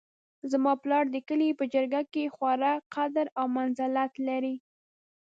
[0.51, 4.55] زما پلار د کلي په جرګه کې خورا قدر او منزلت لري